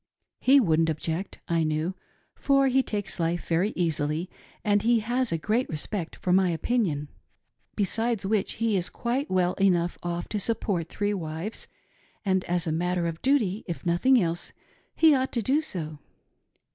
[0.39, 1.93] He wouldn't object, I knew,
[2.33, 4.31] for he takes life very easily
[4.63, 7.09] and he has a great respect for my opinion.
[7.75, 8.25] Besides.
[8.25, 11.67] which, he is quite well enough off to support three wives,
[12.25, 14.53] and as a matter of duty, if nothing else,
[14.95, 15.99] he ought to do so.